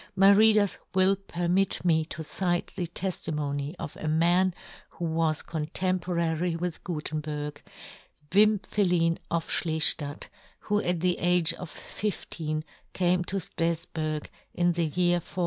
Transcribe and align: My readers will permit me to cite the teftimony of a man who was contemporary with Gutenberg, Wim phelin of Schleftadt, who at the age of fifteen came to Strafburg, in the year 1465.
My 0.15 0.31
readers 0.31 0.79
will 0.95 1.15
permit 1.15 1.85
me 1.85 2.05
to 2.05 2.23
cite 2.23 2.73
the 2.75 2.87
teftimony 2.87 3.75
of 3.77 3.95
a 3.97 4.07
man 4.07 4.55
who 4.97 5.05
was 5.05 5.43
contemporary 5.43 6.55
with 6.55 6.83
Gutenberg, 6.83 7.61
Wim 8.31 8.63
phelin 8.65 9.19
of 9.29 9.47
Schleftadt, 9.47 10.27
who 10.57 10.81
at 10.81 11.01
the 11.01 11.19
age 11.19 11.53
of 11.53 11.69
fifteen 11.69 12.63
came 12.93 13.23
to 13.25 13.35
Strafburg, 13.39 14.25
in 14.55 14.71
the 14.71 14.85
year 14.85 15.17
1465. 15.17 15.37